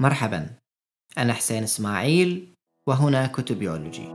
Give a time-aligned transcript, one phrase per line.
[0.00, 0.50] مرحبا
[1.18, 2.54] أنا حسين إسماعيل
[2.88, 4.08] وهنا كتبيولوجي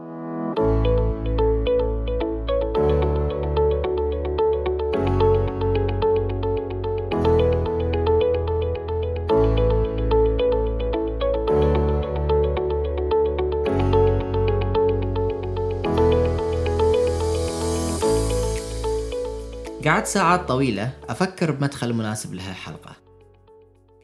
[19.86, 23.01] قعدت ساعات طويلة أفكر بمدخل مناسب لهالحلقة.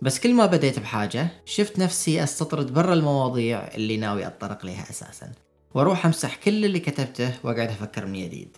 [0.02, 5.31] بس كل ما بديت بحاجة شفت نفسي أستطرد برا المواضيع اللي ناوي أتطرق لها أساسا.
[5.73, 8.57] وأروح أمسح كل اللي كتبته وأقعد أفكر من جديد.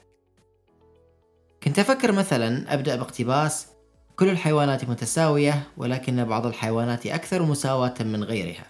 [1.63, 3.68] كنت أفكر مثلا أبدأ باقتباس
[4.16, 8.66] كل الحيوانات متساوية ولكن بعض الحيوانات أكثر مساواة من غيرها.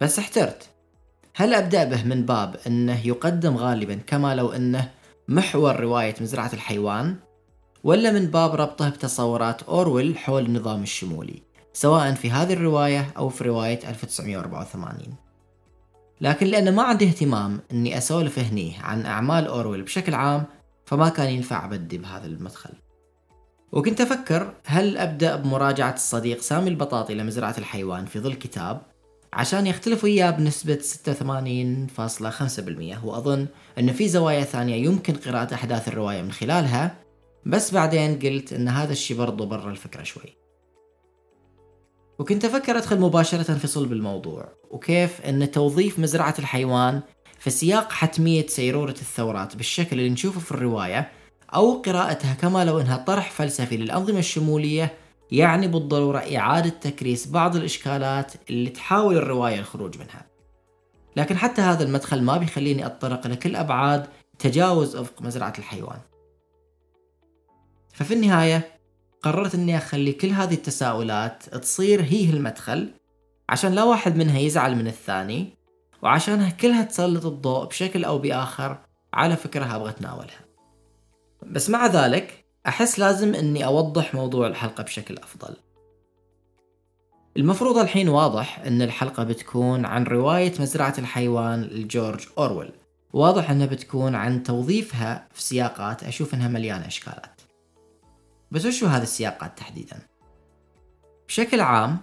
[0.00, 0.68] بس احترت.
[1.34, 4.90] هل أبدأ به من باب أنه يقدم غالبا كما لو أنه
[5.28, 7.16] محور رواية مزرعة الحيوان
[7.84, 13.44] ولا من باب ربطه بتصورات أورويل حول النظام الشمولي؟ سواء في هذه الرواية أو في
[13.44, 15.24] رواية 1984
[16.20, 20.44] لكن لأن ما عندي اهتمام أني أسولف هني عن أعمال أورويل بشكل عام
[20.86, 22.70] فما كان ينفع أبدي بهذا المدخل.
[23.72, 28.82] وكنت أفكر هل أبدأ بمراجعة الصديق سامي البطاطي لمزرعة الحيوان في ظل كتاب
[29.32, 30.78] عشان يختلف وياه بنسبة
[32.98, 33.46] 86.5% وأظن
[33.78, 36.94] أن في زوايا ثانية يمكن قراءة أحداث الرواية من خلالها
[37.46, 40.43] بس بعدين قلت أن هذا الشي برضو برا الفكرة شوي.
[42.18, 47.00] وكنت أفكر أدخل مباشرة في صلب الموضوع وكيف أن توظيف مزرعة الحيوان
[47.38, 51.12] في سياق حتمية سيرورة الثورات بالشكل اللي نشوفه في الرواية
[51.54, 54.94] أو قراءتها كما لو أنها طرح فلسفي للأنظمة الشمولية
[55.32, 60.26] يعني بالضرورة إعادة تكريس بعض الإشكالات اللي تحاول الرواية الخروج منها.
[61.16, 64.06] لكن حتى هذا المدخل ما بيخليني أتطرق لكل أبعاد
[64.38, 65.98] تجاوز أفق مزرعة الحيوان.
[67.92, 68.73] ففي النهاية
[69.24, 72.90] قررت إني أخلي كل هذه التساؤلات تصير هي المدخل
[73.48, 75.54] عشان لا واحد منها يزعل من الثاني
[76.02, 78.78] وعشانها كلها تسلط الضوء بشكل أو بآخر
[79.14, 80.40] على فكرة أبغى أتناولها.
[81.42, 85.56] بس مع ذلك أحس لازم إني أوضح موضوع الحلقة بشكل أفضل.
[87.36, 92.70] المفروض الحين واضح إن الحلقة بتكون عن رواية مزرعة الحيوان لجورج أورويل.
[93.12, 97.33] واضح إنها بتكون عن توظيفها في سياقات أشوف إنها مليانة إشكالات.
[98.54, 99.98] بس وشو هذه السياقات تحديدا؟
[101.28, 101.98] بشكل عام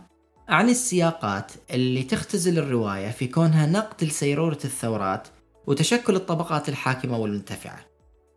[0.50, 5.28] أعني السياقات اللي تختزل الرواية في كونها نقد لسيرورة الثورات
[5.68, 7.80] وتشكل الطبقات الحاكمة والمنتفعة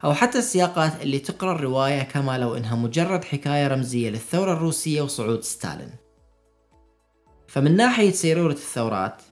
[0.05, 5.41] أو حتى السياقات اللي تقرأ الرواية كما لو إنها مجرد حكاية رمزية للثورة الروسية وصعود
[5.41, 5.91] ستالين
[7.49, 9.23] فمن ناحية سيرورة الثورات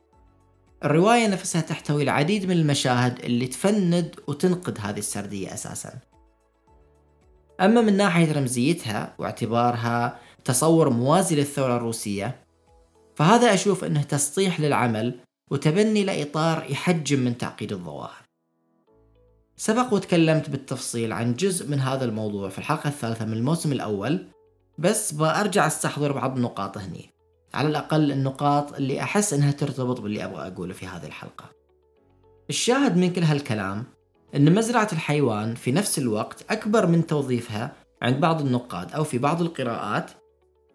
[0.84, 6.11] الرواية نفسها تحتوي العديد من المشاهد اللي تفند وتنقد هذه السردية أساساً
[7.62, 12.44] أما من ناحية رمزيتها واعتبارها تصور موازي للثورة الروسية
[13.14, 15.18] فهذا أشوف أنه تسطيح للعمل
[15.50, 18.22] وتبني لإطار يحجم من تعقيد الظواهر.
[19.56, 24.26] سبق وتكلمت بالتفصيل عن جزء من هذا الموضوع في الحلقة الثالثة من الموسم الأول
[24.78, 27.10] بس بأرجع أستحضر بعض النقاط هني.
[27.54, 31.44] على الأقل النقاط اللي أحس أنها ترتبط باللي أبغى أقوله في هذه الحلقة.
[32.50, 33.84] الشاهد من كل هالكلام
[34.36, 37.72] أن مزرعة الحيوان في نفس الوقت أكبر من توظيفها
[38.02, 40.10] عند بعض النقاد أو في بعض القراءات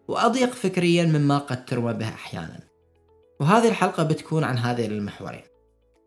[0.08, 2.60] وأضيق فكريا مما قد تروى به أحيانا.
[3.40, 5.42] وهذه الحلقة بتكون عن هذين المحورين.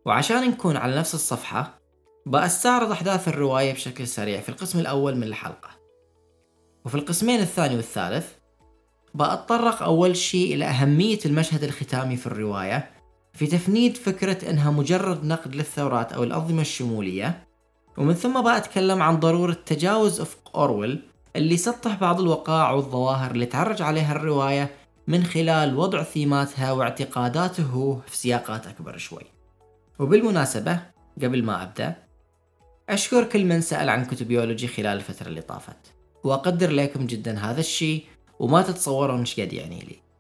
[0.06, 1.82] وعشان نكون على نفس الصفحة
[2.26, 5.70] بأستعرض أحداث الرواية بشكل سريع في القسم الأول من الحلقة.
[6.86, 8.28] وفي القسمين الثاني والثالث
[9.14, 12.91] بأتطرق أول شيء إلى أهمية المشهد الختامي في الرواية
[13.34, 17.48] في تفنيد فكرة أنها مجرد نقد للثورات أو الأنظمة الشمولية
[17.98, 21.02] ومن ثم بقى أتكلم عن ضرورة تجاوز أفق أورويل
[21.36, 24.70] اللي سطح بعض الوقائع والظواهر اللي تعرج عليها الرواية
[25.08, 29.24] من خلال وضع ثيماتها واعتقاداته في سياقات أكبر شوي.
[30.00, 30.80] وبالمناسبة
[31.22, 31.96] قبل ما أبدأ
[32.90, 35.94] أشكر كل من سأل عن كتبيولوجي خلال الفترة اللي طافت.
[36.24, 38.06] وأقدر لكم جدا هذا الشيء
[38.40, 40.11] وما تتصورون إيش قد يعني لي.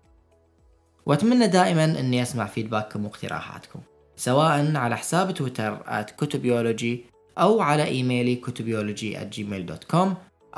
[1.05, 3.79] وأتمنى دائما إني أسمع feedback كم واقتراحاتكم
[4.15, 5.77] سواء على حساب تويتر
[6.17, 7.05] كتبيولوجي
[7.37, 10.07] أو على ايميلي كتبيولوجي gmail.com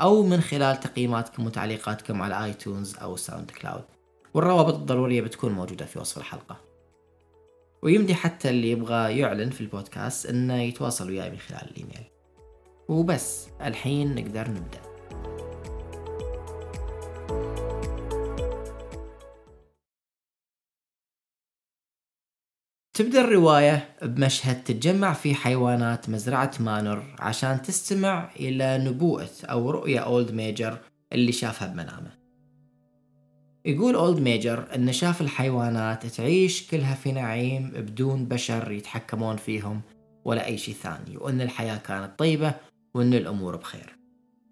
[0.00, 3.84] أو من خلال تقييماتكم وتعليقاتكم على آيتونز أو ساوند كلاود
[4.34, 6.56] والروابط الضرورية بتكون موجودة في وصف الحلقة.
[7.82, 12.04] ويمدي حتى اللي يبغى يعلن في البودكاست إنه يتواصل وياي من خلال الإيميل.
[12.88, 14.93] وبس الحين نقدر نبدأ.
[22.94, 30.30] تبدأ الرواية بمشهد تتجمع فيه حيوانات مزرعة مانور عشان تستمع إلى نبوءة أو رؤية أولد
[30.30, 30.78] ميجر
[31.12, 32.10] اللي شافها بمنامه.
[33.64, 39.80] يقول أولد ميجر أنه شاف الحيوانات تعيش كلها في نعيم بدون بشر يتحكمون فيهم
[40.24, 42.54] ولا أي شيء ثاني وأن الحياة كانت طيبة
[42.94, 43.96] وأن الأمور بخير.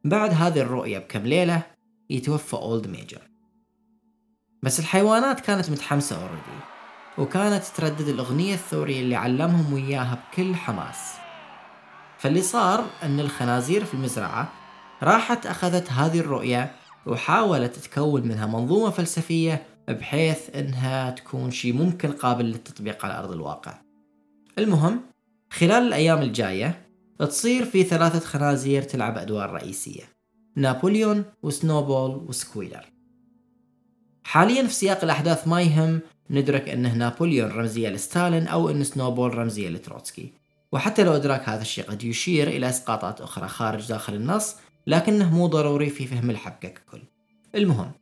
[0.04, 1.62] بعد هذه الرؤية بكم ليلة
[2.10, 3.22] يتوفى أولد ميجر.
[4.62, 6.71] بس الحيوانات كانت متحمسة already
[7.18, 11.12] وكانت تردد الأغنية الثورية اللي علمهم وياها بكل حماس.
[12.18, 14.52] فاللي صار أن الخنازير في المزرعة
[15.02, 16.72] راحت أخذت هذه الرؤية
[17.06, 23.74] وحاولت تكون منها منظومة فلسفية بحيث أنها تكون شيء ممكن قابل للتطبيق على أرض الواقع.
[24.58, 25.00] المهم
[25.50, 26.86] خلال الأيام الجاية
[27.18, 30.02] تصير في ثلاثة خنازير تلعب أدوار رئيسية
[30.56, 32.92] نابليون وسنوبول وسكويلر.
[34.24, 36.00] حاليا في سياق الأحداث ما يهم
[36.30, 40.32] ندرك أنه نابليون رمزية لستالين أو أن سنوبول رمزية لتروتسكي.
[40.72, 45.46] وحتى لو إدراك هذا الشيء قد يشير إلى إسقاطات أخرى خارج داخل النص لكنه مو
[45.46, 47.02] ضروري في فهم الحبكة ككل.
[47.54, 47.92] المهم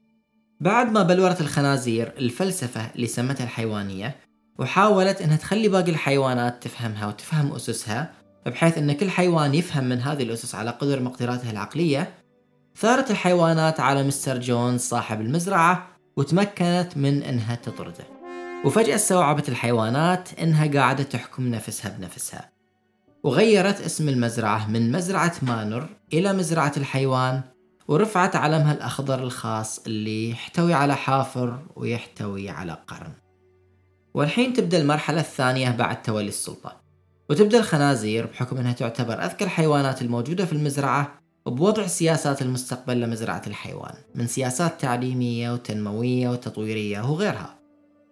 [0.61, 4.17] بعد ما بلورت الخنازير الفلسفة اللي سمتها الحيوانية
[4.59, 8.13] وحاولت إنها تخلي باقي الحيوانات تفهمها وتفهم أسسها
[8.47, 12.15] بحيث إن كل حيوان يفهم من هذه الأسس على قدر مقدراته العقلية
[12.77, 18.05] ثارت الحيوانات على مستر جونز صاحب المزرعة وتمكنت من إنها تطرده.
[18.65, 22.51] وفجأة استوعبت الحيوانات إنها قاعدة تحكم نفسها بنفسها.
[23.23, 27.43] وغيرت اسم المزرعة من مزرعة مانور إلى مزرعة الحيوان
[27.89, 33.13] ورفعت علمها الأخضر الخاص اللي يحتوي على حافر ويحتوي على قرن.
[34.15, 36.81] والحين تبدأ المرحلة الثانية بعد تولي السلطة.
[37.31, 43.95] وتبدأ الخنازير بحكم أنها تعتبر أذكى الحيوانات الموجودة في المزرعة بوضع سياسات المستقبل لمزرعة الحيوان
[44.15, 47.59] من سياسات تعليمية وتنموية وتطويرية وغيرها.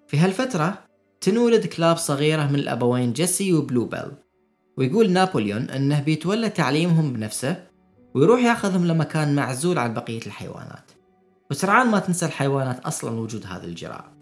[0.06, 0.78] في هالفترة
[1.20, 4.12] تنولد كلاب صغيرة من الأبوين جيسي وبلوبيل
[4.76, 7.64] ويقول نابليون أنه بيتولى تعليمهم بنفسه
[8.14, 10.90] ويروح ياخذهم لمكان معزول عن بقية الحيوانات.
[11.50, 14.12] وسرعان ما تنسى الحيوانات أصلا وجود هذه الجراءة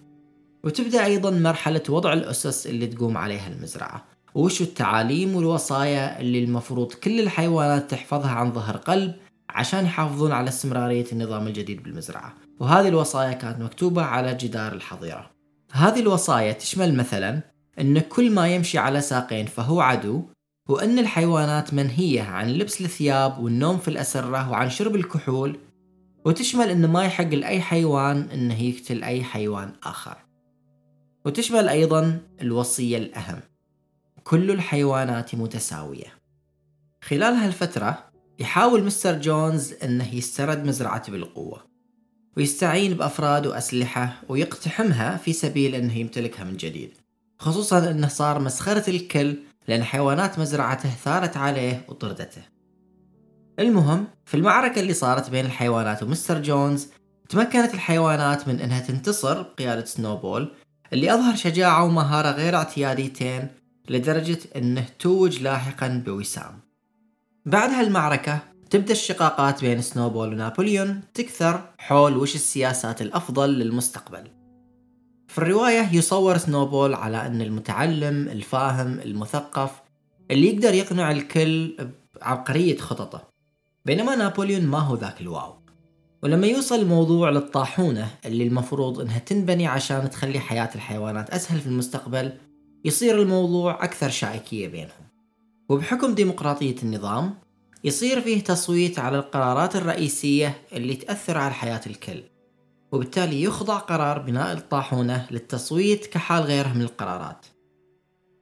[0.64, 4.15] وتبدأ أيضا مرحلة وضع الأسس اللي تقوم عليها المزرعة.
[4.36, 9.14] وش التعاليم والوصايا اللي المفروض كل الحيوانات تحفظها عن ظهر قلب
[9.48, 15.30] عشان يحافظون على استمرارية النظام الجديد بالمزرعة؟ وهذه الوصايا كانت مكتوبة على جدار الحظيرة.
[15.72, 17.40] هذه الوصايا تشمل مثلا
[17.80, 20.22] أن كل ما يمشي على ساقين فهو عدو
[20.68, 25.58] وأن الحيوانات منهية عن لبس الثياب والنوم في الأسرة وعن شرب الكحول
[26.24, 30.16] وتشمل أن ما يحق لأي حيوان أنه يقتل أي حيوان آخر.
[31.24, 33.40] وتشمل أيضا الوصية الأهم.
[34.26, 36.14] كل الحيوانات متساوية.
[37.02, 41.66] خلال هالفترة يحاول مستر جونز أنه يسترد مزرعته بالقوة
[42.36, 46.90] ويستعين بأفراد وأسلحة ويقتحمها في سبيل أنه يمتلكها من جديد
[47.38, 49.36] خصوصا أنه صار مسخرة الكل
[49.68, 52.42] لأن حيوانات مزرعته ثارت عليه وطردته.
[53.58, 56.88] المهم في المعركة اللي صارت بين الحيوانات ومستر جونز
[57.28, 60.52] تمكنت الحيوانات من إنها تنتصر بقيادة سنوبول
[60.92, 63.48] اللي أظهر شجاعة ومهارة غير اعتياديتين
[63.90, 66.60] لدرجة أنه توج لاحقا بوسام.
[67.46, 68.38] بعد هالمعركة
[68.70, 74.30] تبدأ الشقاقات بين سنوبول ونابليون تكثر حول وش السياسات الأفضل للمستقبل.
[75.28, 79.70] في الرواية يصور سنوبول على أن المتعلم الفاهم المثقف
[80.30, 81.76] اللي يقدر يقنع الكل
[82.14, 83.28] بعبقرية خططه
[83.84, 85.54] بينما نابليون ما هو ذاك الواو.
[86.22, 92.32] ولما يوصل الموضوع للطاحونة اللي المفروض إنها تنبني عشان تخلي حياة الحيوانات أسهل في المستقبل
[92.86, 95.06] يصير الموضوع أكثر شائكية بينهم.
[95.68, 97.34] وبحكم ديمقراطية النظام
[97.84, 102.22] يصير فيه تصويت على القرارات الرئيسية اللي تأثر على حياة الكل
[102.92, 107.46] وبالتالي يخضع قرار بناء الطاحونة للتصويت كحال غيره من القرارات.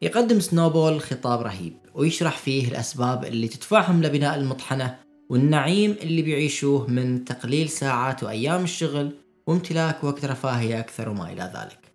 [0.02, 4.98] يقدم سنوبول خطاب رهيب ويشرح فيه الأسباب اللي تدفعهم لبناء المطحنة
[5.30, 9.10] والنعيم اللي بيعيشوه من تقليل ساعات وأيام الشغل
[9.46, 11.94] وامتلاك وقت رفاهية أكثر وما إلى ذلك.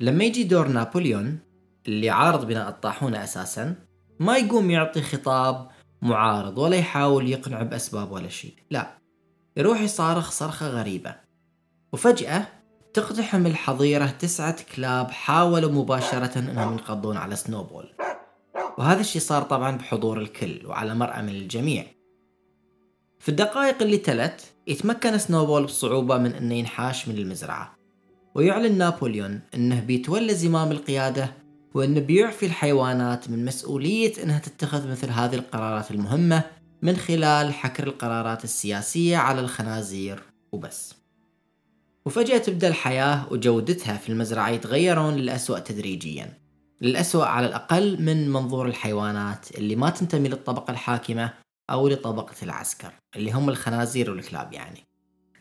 [0.00, 1.38] لما يجي دور نابليون
[1.88, 3.74] اللي عارض بناء الطاحونة أساسا
[4.20, 5.68] ما يقوم يعطي خطاب
[6.02, 8.98] معارض ولا يحاول يقنع بأسباب ولا شيء لا.
[9.56, 11.14] يروح يصارخ صرخة غريبة.
[11.92, 12.46] وفجأة
[12.94, 17.92] تقتحم الحظيرة تسعة كلاب حاولوا مباشرة إنهم ينقضون على سنوبول.
[18.78, 21.86] وهذا الشيء صار طبعا بحضور الكل وعلى مرأى من الجميع.
[23.20, 27.76] في الدقائق اللي تلت يتمكن سنوبول بصعوبة من إنه ينحاش من المزرعة.
[28.34, 31.41] ويعلن نابليون إنه بيتولى زمام القيادة
[31.74, 36.44] وانه بيعفي الحيوانات من مسؤولية إنها تتخذ مثل هذه القرارات المهمة
[36.82, 40.94] من خلال حكر القرارات السياسية على الخنازير وبس.
[42.06, 46.38] وفجأة تبدأ الحياة وجودتها في المزرعة يتغيرون للأسوأ تدريجيا.
[46.80, 51.32] للأسوأ على الأقل من منظور الحيوانات اللي ما تنتمي للطبقة الحاكمة
[51.70, 54.84] أو لطبقة العسكر اللي هم الخنازير والكلاب يعني.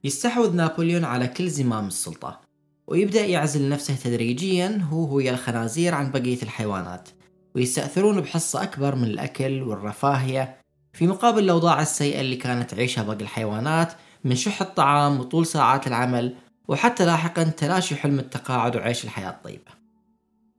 [0.03, 2.50] يستحوذ نابليون على كل زمام السلطة.
[2.91, 7.10] ويبدأ يعزل نفسه تدريجيا هو ويا الخنازير عن بقية الحيوانات
[7.55, 10.57] ويستأثرون بحصة أكبر من الأكل والرفاهية
[10.93, 13.93] في مقابل الأوضاع السيئة اللي كانت تعيشها باقي الحيوانات
[14.24, 16.36] من شح الطعام وطول ساعات العمل
[16.67, 19.71] وحتى لاحقا تلاشي حلم التقاعد وعيش الحياة الطيبة.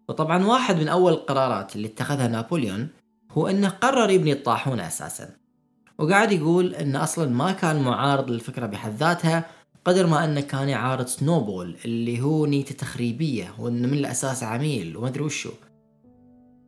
[0.08, 2.88] وطبعا واحد من أول القرارات اللي اتخذها نابليون
[3.30, 5.30] هو أنه قرر يبني الطاحونة أساسا.
[5.98, 9.44] وقاعد يقول أنه أصلا ما كان معارض للفكرة بحد ذاتها
[9.84, 15.08] قدر ما أنه كان يعارض سنوبول اللي هو نيته تخريبية وأنه من الأساس عميل وما
[15.08, 15.50] أدري وشو.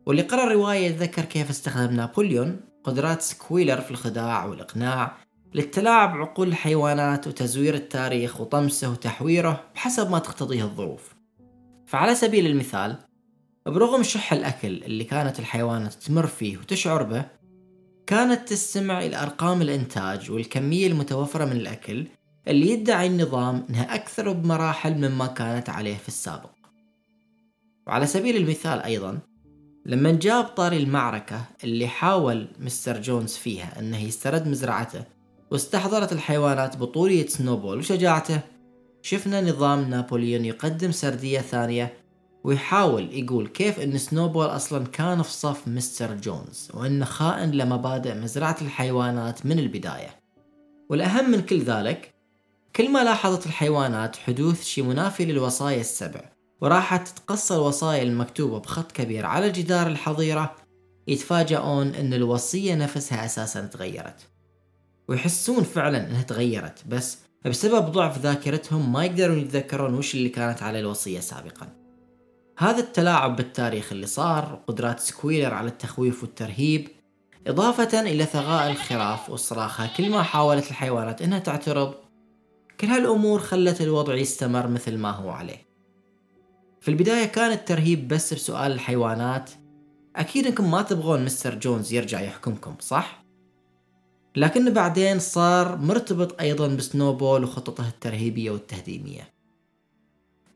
[0.05, 5.17] واللي قرأ الرواية يتذكر كيف استخدم نابليون قدرات سكويلر في الخداع والإقناع
[5.53, 11.15] للتلاعب بعقول الحيوانات وتزوير التاريخ وطمسه وتحويره بحسب ما تقتضيه الظروف.
[11.85, 12.95] فعلى سبيل المثال
[13.65, 17.25] برغم شح الأكل اللي كانت الحيوانات تمر فيه وتشعر به
[18.07, 22.07] كانت تستمع إلى أرقام الإنتاج والكمية المتوفرة من الأكل
[22.47, 26.49] اللي يدعي النظام أنها أكثر بمراحل مما كانت عليه في السابق.
[27.87, 29.19] وعلى سبيل المثال أيضا
[29.85, 35.03] لما جاب طاري المعركة اللي حاول مستر جونز فيها أنه يسترد مزرعته
[35.51, 38.39] واستحضرت الحيوانات بطولية سنوبول وشجاعته
[39.01, 41.93] شفنا نظام نابليون يقدم سردية ثانية
[42.43, 48.57] ويحاول يقول كيف إن سنوبول أصلا كان في صف مستر جونز وانه خائن لمبادئ مزرعة
[48.61, 50.19] الحيوانات من البداية.
[50.89, 52.14] والأهم من كل ذلك
[52.75, 56.21] كل ما لاحظت الحيوانات حدوث شي منافي للوصايا السبع
[56.61, 60.55] وراحت تتقصى الوصايا المكتوبة بخط كبير على جدار الحظيرة
[61.07, 64.27] يتفاجئون إن الوصية نفسها أساسا تغيرت.
[65.07, 70.79] ويحسون فعلا إنها تغيرت بس بسبب ضعف ذاكرتهم ما يقدرون يتذكرون وش اللي كانت على
[70.79, 71.67] الوصية سابقا.
[72.57, 76.87] هذا التلاعب بالتاريخ اللي صار وقدرات سكويلر على التخويف والترهيب
[77.47, 82.04] إضافة إلى ثغاء الخراف وصراخها كل ما حاولت الحيوانات إنها تعترض
[82.79, 85.65] كل هالأمور خلت الوضع يستمر مثل ما هو عليه.
[86.81, 89.51] في البداية كان الترهيب بس بسؤال الحيوانات.
[90.15, 93.25] أكيد إنكم ما تبغون مستر جونز يرجع يحكمكم صح؟
[94.35, 99.33] لكن بعدين صار مرتبط أيضا بسنوبول وخططه الترهيبية والتهديمية.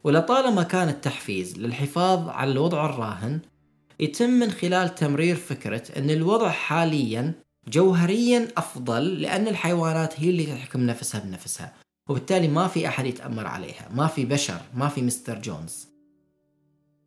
[0.03, 3.39] ولطالما كان التحفيز للحفاظ على الوضع الراهن
[3.99, 7.33] يتم من خلال تمرير فكرة أن الوضع حاليا
[7.67, 11.73] جوهريا أفضل لأن الحيوانات هي اللي تحكم نفسها بنفسها.
[12.09, 15.87] وبالتالي ما في أحد يتأمر عليها ما في بشر ما في مستر جونز.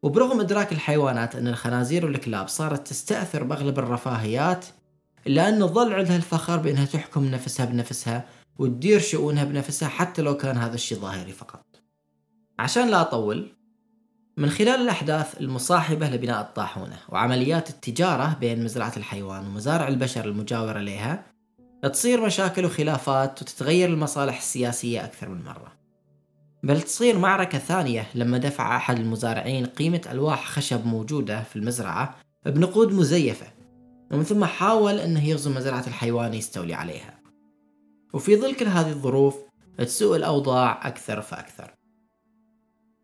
[0.03, 4.67] وبرغم إدراك الحيوانات أن الخنازير والكلاب صارت تستأثر بأغلب الرفاهيات
[5.27, 8.25] إلا أنه ظل عندها الفخر بأنها تحكم نفسها بنفسها
[8.59, 11.65] وتدير شؤونها بنفسها حتى لو كان هذا الشيء ظاهري فقط.
[12.59, 13.53] عشان لا أطول
[14.37, 21.32] من خلال الأحداث المصاحبة لبناء الطاحونة وعمليات التجارة بين مزرعة الحيوان ومزارع البشر المجاورة لها
[21.89, 25.73] تصير مشاكل وخلافات وتتغير المصالح السياسية أكثر من مرة.
[26.63, 32.93] بل تصير معركة ثانية لما دفع أحد المزارعين قيمة ألواح خشب موجودة في المزرعة بنقود
[32.93, 33.47] مزيفة
[34.11, 37.19] ومن ثم حاول أنه يغزو مزرعة الحيوان يستولي عليها.
[38.13, 39.37] وفي ظل كل هذه الظروف
[39.79, 41.75] تسوء الأوضاع أكثر فأكثر.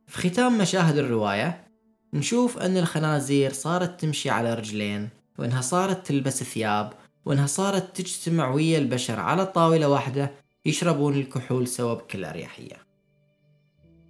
[0.06, 1.68] في ختام مشاهد الرواية
[2.14, 5.08] نشوف أن الخنازير صارت تمشي على رجلين
[5.38, 6.92] وأنها صارت تلبس ثياب
[7.28, 10.30] وأنها صارت تجتمع ويا البشر على طاولة واحدة
[10.66, 12.76] يشربون الكحول سوا بكل أريحية.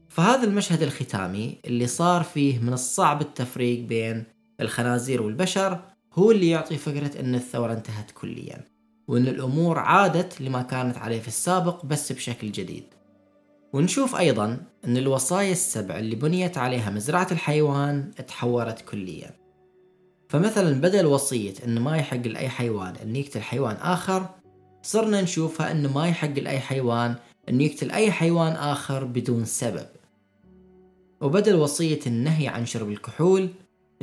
[0.09, 4.25] فهذا المشهد الختامي اللي صار فيه من الصعب التفريق بين
[4.61, 5.81] الخنازير والبشر
[6.15, 8.65] هو اللي يعطي فكرة أن الثورة انتهت كليا
[9.09, 12.85] وأن الأمور عادت لما كانت عليه في السابق بس بشكل جديد.
[13.73, 19.48] ونشوف أيضا أن الوصايا السبع اللي بنيت عليها مزرعة الحيوان تحورت كليا.
[20.29, 24.27] فمثلا بدل وصية أن ما يحق لأي حيوان أن يقتل حيوان آخر
[24.83, 27.15] صرنا نشوفها أن ما يحق لأي حيوان
[27.49, 29.87] أن يقتل أي حيوان آخر بدون سبب.
[31.21, 33.49] وبدل وصية النهي عن شرب الكحول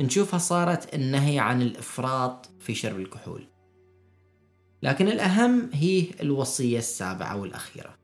[0.00, 3.44] نشوفها صارت النهي عن الإفراط في شرب الكحول.
[4.82, 7.96] لكن الأهم هي الوصية السابعة والأخيرة.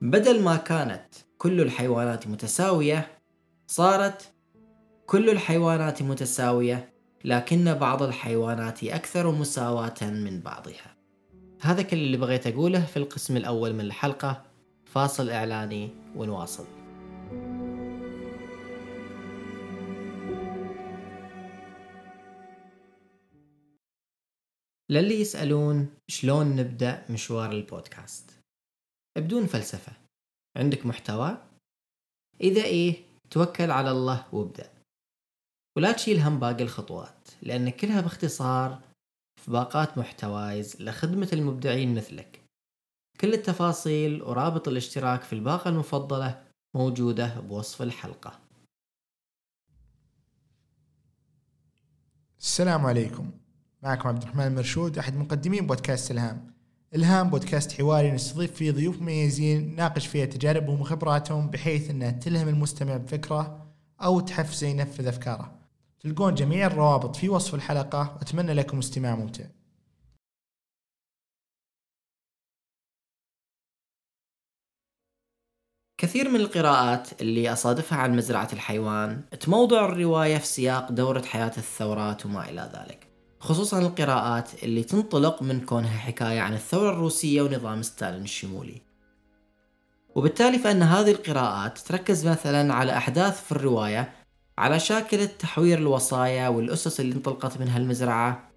[0.00, 1.06] بدل ما كانت
[1.38, 3.18] كل الحيوانات متساوية
[3.66, 4.32] صارت
[5.06, 6.93] كل الحيوانات متساوية
[7.24, 10.96] لكن بعض الحيوانات أكثر مساواة من بعضها.
[11.60, 14.44] هذا كل اللي بغيت أقوله في القسم الأول من الحلقة.
[14.84, 16.66] فاصل إعلاني ونواصل.
[24.90, 28.30] للي يسألون شلون نبدأ مشوار البودكاست؟
[29.16, 29.92] بدون فلسفة.
[30.56, 31.36] عندك محتوى؟
[32.40, 32.96] إذا إيه
[33.30, 34.73] توكل على الله وابدأ.
[35.76, 38.80] ولا تشيل هم باقي الخطوات لأن كلها باختصار
[39.36, 42.40] في باقات محتوايز لخدمة المبدعين مثلك.
[43.20, 46.42] كل التفاصيل ورابط الاشتراك في الباقة المفضلة
[46.74, 48.40] موجودة بوصف الحلقة.
[52.40, 53.30] السلام عليكم.
[53.82, 56.54] معكم عبد الرحمن المرشود أحد مقدمين بودكاست إلهام.
[56.94, 62.96] إلهام بودكاست حواري نستضيف فيه ضيوف مميزين ناقش فيها تجاربهم وخبراتهم بحيث أنها تلهم المستمع
[62.96, 63.66] بفكرة
[64.02, 65.63] أو تحفزه ينفذ أفكاره.
[66.04, 68.16] تلقون جميع الروابط في وصف الحلقة.
[68.16, 69.44] وأتمنى لكم استماع ممتع.
[75.98, 82.26] كثير من القراءات اللي أصادفها عن مزرعة الحيوان تموضع الرواية في سياق دورة حياة الثورات
[82.26, 83.08] وما إلى ذلك.
[83.40, 88.82] خصوصا القراءات اللي تنطلق من كونها حكاية عن الثورة الروسية ونظام ستالين الشمولي.
[90.14, 94.23] وبالتالي فإن هذه القراءات تركز مثلا على أحداث في الرواية
[94.58, 98.50] على شاكلة تحوير الوصايا والأسس اللي انطلقت منها المزرعة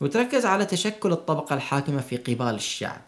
[0.00, 3.00] وتركز على تشكل الطبقة الحاكمة في قبال الشعب.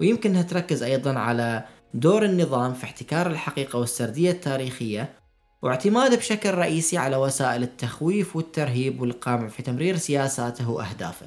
[0.00, 1.64] ويمكن أنها تركز أيضا على
[1.94, 5.14] دور النظام في احتكار الحقيقة والسردية التاريخية
[5.62, 11.26] واعتماده بشكل رئيسي على وسائل التخويف والترهيب والقمع في تمرير سياساته وأهدافه.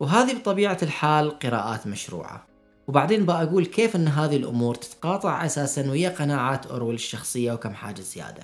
[0.00, 2.51] وهذه بطبيعة الحال قراءات مشروعة.
[2.92, 8.42] وبعدين بقول كيف أن هذه الأمور تتقاطع أساسا ويا قناعات أورويل الشخصية وكم حاجة زيادة.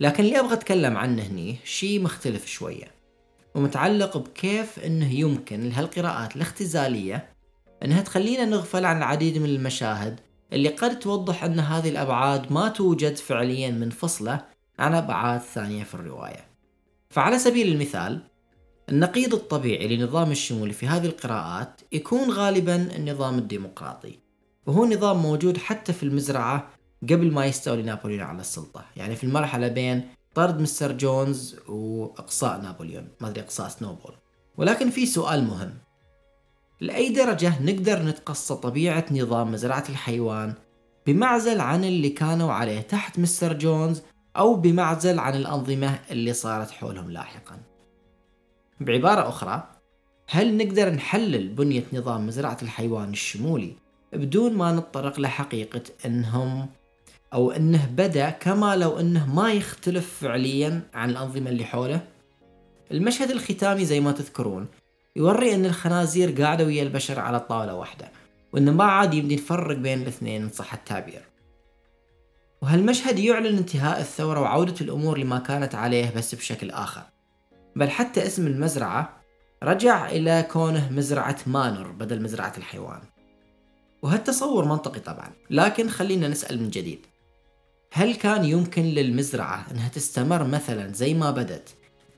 [0.00, 2.84] لكن اللي أبغى أتكلم عنه هني شيء مختلف شوية
[3.54, 7.28] ومتعلق بكيف أنه يمكن لهالقراءات الاختزالية
[7.84, 10.20] أنها تخلينا نغفل عن العديد من المشاهد
[10.52, 14.44] اللي قد توضح أن هذه الأبعاد ما توجد فعليا منفصلة
[14.78, 16.44] عن أبعاد ثانية في الرواية.
[17.10, 18.29] فعلى سبيل المثال
[18.90, 24.18] النقيض الطبيعي لنظام الشمول في هذه القراءات يكون غالبا النظام الديمقراطي.
[24.66, 26.68] وهو نظام موجود حتى في المزرعة
[27.02, 28.84] قبل ما يستولي نابليون على السلطة.
[28.96, 33.08] يعني في المرحلة بين طرد مستر جونز وإقصاء نابليون.
[33.20, 34.14] ما أدري إقصاء سنوبول.
[34.56, 35.74] ولكن في سؤال مهم.
[36.80, 40.54] لأي درجة نقدر نتقصى طبيعة نظام مزرعة الحيوان
[41.06, 44.02] بمعزل عن اللي كانوا عليه تحت مستر جونز
[44.36, 47.69] أو بمعزل عن الأنظمة اللي صارت حولهم لاحقا؟
[48.80, 49.62] بعبارة أخرى
[50.28, 53.72] هل نقدر نحلل بنية نظام مزرعة الحيوان الشمولي
[54.12, 56.68] بدون ما نتطرق لحقيقة أنهم
[57.32, 62.00] أو أنه بدأ كما لو أنه ما يختلف فعليا عن الأنظمة اللي حوله؟
[62.92, 64.66] المشهد الختامي زي ما تذكرون
[65.16, 68.08] يوري أن الخنازير قاعدة ويا البشر على طاولة واحدة
[68.52, 71.22] وأنه ما عاد يمدي نفرق بين الاثنين إن صح التعبير.
[72.62, 77.02] وهالمشهد يعلن انتهاء الثورة وعودة الأمور لما كانت عليه بس بشكل آخر.
[77.76, 79.20] بل حتى اسم المزرعة
[79.62, 83.00] رجع إلى كونه مزرعة مانور بدل مزرعة الحيوان.
[84.02, 87.06] وهالتصور منطقي طبعا لكن خلينا نسأل من جديد.
[87.92, 91.68] هل كان يمكن للمزرعة أنها تستمر مثلا زي ما بدت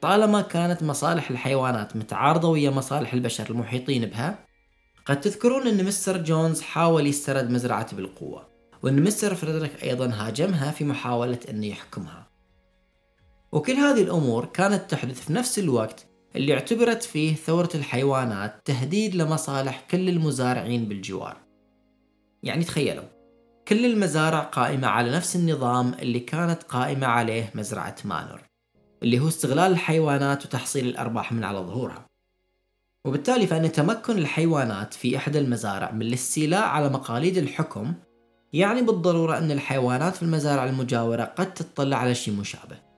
[0.00, 4.38] طالما كانت مصالح الحيوانات متعارضة ويا مصالح البشر المحيطين بها؟
[5.06, 8.48] قد تذكرون أن مستر جونز حاول يسترد مزرعته بالقوة
[8.82, 12.21] وأن مستر فريدريك أيضا هاجمها في محاولة أنه يحكمها.
[13.52, 19.86] وكل هذه الأمور كانت تحدث في نفس الوقت اللي اعتبرت فيه ثورة الحيوانات تهديد لمصالح
[19.90, 21.36] كل المزارعين بالجوار.
[22.42, 23.04] يعني تخيلوا
[23.68, 28.40] كل المزارع قائمة على نفس النظام اللي كانت قائمة عليه مزرعة مانور
[29.02, 32.06] اللي هو استغلال الحيوانات وتحصيل الأرباح من على ظهورها.
[33.04, 37.94] وبالتالي فإن تمكن الحيوانات في إحدى المزارع من الاستيلاء على مقاليد الحكم
[38.52, 42.91] يعني بالضرورة أن الحيوانات في المزارع المجاورة قد تطلع على شيء مشابه.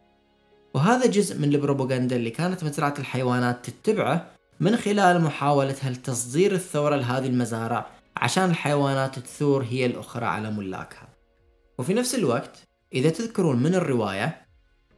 [0.74, 7.26] وهذا جزء من البروباغندا اللي كانت مزرعة الحيوانات تتبعه من خلال محاولتها لتصدير الثورة لهذه
[7.26, 11.08] المزارع عشان الحيوانات تثور هي الأخرى على ملاكها.
[11.78, 12.58] وفي نفس الوقت
[12.92, 14.46] إذا تذكرون من الرواية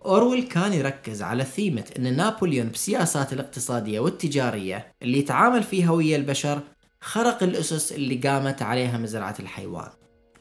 [0.04, 6.60] أورويل كان يركز على ثيمة أن نابليون بسياساته الاقتصادية والتجارية اللي يتعامل فيها ويا البشر
[7.00, 9.88] خرق الأسس اللي قامت عليها مزرعة الحيوان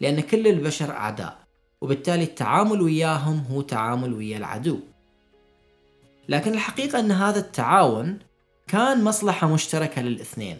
[0.01, 1.39] لأن كل البشر أعداء
[1.81, 4.79] وبالتالي التعامل وياهم هو تعامل ويا العدو.
[6.29, 8.19] لكن الحقيقة أن هذا التعاون
[8.67, 10.57] كان مصلحة مشتركة للاثنين.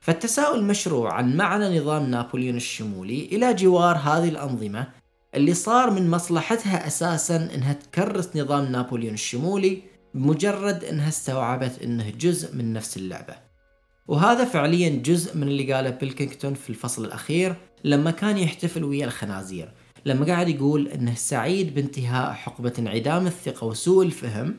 [0.00, 4.86] فالتساؤل مشروع عن معنى نظام نابليون الشمولي إلى جوار هذه الأنظمة
[5.34, 9.82] اللي صار من مصلحتها أساسا أنها تكرس نظام نابليون الشمولي
[10.14, 13.34] بمجرد أنها استوعبت أنه جزء من نفس اللعبة.
[14.08, 19.72] وهذا فعليا جزء من اللي قاله بيلكينغتون في الفصل الأخير لما كان يحتفل ويا الخنازير.
[20.04, 24.56] لما قاعد يقول أنه سعيد بانتهاء حقبة انعدام الثقة وسوء الفهم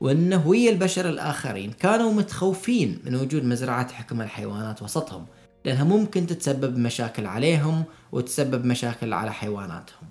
[0.00, 5.26] وأنه ويا البشر الآخرين كانوا متخوفين من وجود مزرعة حكم الحيوانات وسطهم
[5.64, 10.08] لأنها ممكن تتسبب مشاكل عليهم وتسبب مشاكل على حيواناتهم.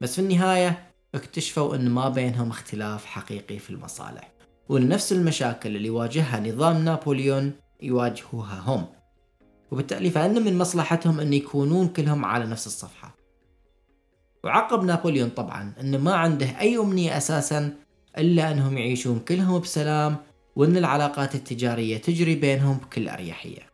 [0.00, 4.32] بس في النهاية اكتشفوا أن ما بينهم اختلاف حقيقي في المصالح
[4.68, 8.86] وأن نفس المشاكل اللي واجهها نظام نابليون يواجهوها هم.
[9.70, 13.07] وبالتألي فإن من مصلحتهم أن يكونون كلهم على نفس الصفحة.
[14.44, 17.72] وعقب نابليون طبعا أنه ما عنده أي أمنية أساسا
[18.18, 20.16] إلا أنهم يعيشون كلهم بسلام
[20.56, 23.68] وأن العلاقات التجارية تجري بينهم بكل أريحية.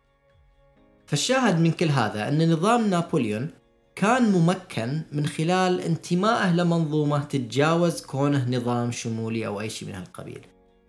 [1.07, 3.51] فالشاهد من كل هذا أن نظام نابليون
[3.97, 10.47] كان ممكن من خلال انتمائه لمنظومة تتجاوز كونه نظام شمولي أو أي شيء من هالقبيل.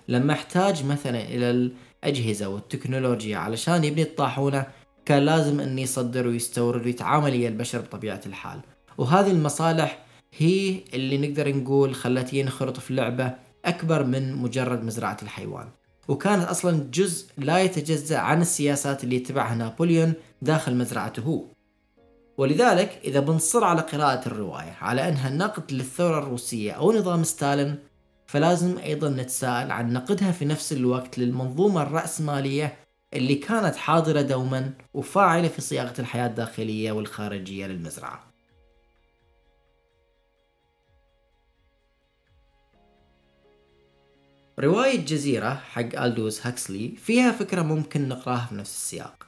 [0.08, 1.72] لما احتاج مثلا إلى
[2.04, 4.68] الأجهزة والتكنولوجيا علشان يبني الطاحونة
[5.06, 8.60] كان لازم أن يصدر ويستورد ويتعامل ويا البشر بطبيعة الحال.
[8.98, 10.06] وهذه المصالح
[10.38, 13.34] هي اللي نقدر نقول خلته ينخرط في لعبة
[13.66, 15.68] أكبر من مجرد مزرعة الحيوان.
[16.08, 21.44] وكانت أصلا جزء لا يتجزأ عن السياسات اللي يتبعها نابليون داخل مزرعته هو.
[22.38, 27.76] ولذلك إذا بنصر على قراءة الرواية على أنها نقد للثورة الروسية أو نظام ستالين
[28.28, 32.78] فلازم أيضا نتساءل عن نقدها في نفس الوقت للمنظومة الرأسمالية
[33.14, 38.35] اللي كانت حاضرة دوما وفاعلة في صياغة الحياة الداخلية والخارجية للمزرعة.
[44.60, 49.28] رواية جزيرة حق ألدوس هاكسلي فيها فكرة ممكن نقراها في نفس السياق.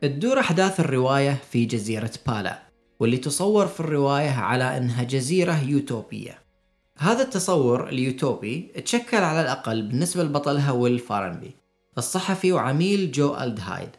[0.00, 2.62] تدور أحداث الرواية في جزيرة بالا
[3.00, 6.38] واللي تصور في الرواية على أنها جزيرة يوتوبية.
[6.98, 11.50] هذا التصور اليوتوبي تشكل على الأقل بالنسبة لبطلها ويل فارنبي
[11.98, 13.90] الصحفي وعميل جو ألدهايد.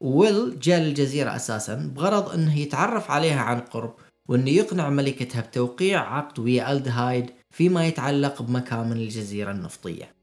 [0.00, 3.94] ويل جاء للجزيرة أساسا بغرض أنه يتعرف عليها عن قرب
[4.28, 10.14] وأنه يقنع ملكتها بتوقيع عقد ويا ألدهايد فيما يتعلق بمكامن الجزيرة النفطية.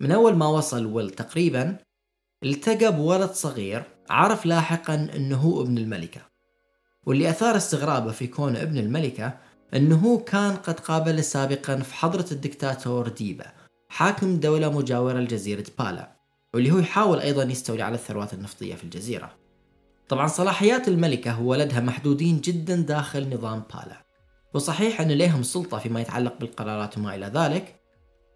[0.00, 1.76] من أول ما وصل ويل تقريبا
[2.44, 6.20] التقى بولد صغير عرف لاحقا أنه هو ابن الملكة.
[7.06, 9.38] واللي أثار استغرابه في كونه ابن الملكة
[9.74, 13.46] أنه كان قد قابل سابقا في حضرة الدكتاتور ديبا
[13.88, 16.16] حاكم دولة مجاورة لجزيرة بالا
[16.54, 19.34] واللي هو يحاول أيضا يستولي على الثروات النفطية في الجزيرة.
[20.08, 24.05] طبعا صلاحيات الملكة وولدها محدودين جدا داخل نظام بالا.
[24.56, 27.76] وصحيح أن لهم سلطة فيما يتعلق بالقرارات وما إلى ذلك